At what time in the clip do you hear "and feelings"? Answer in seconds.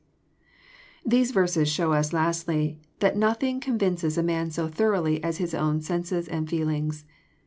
6.27-7.05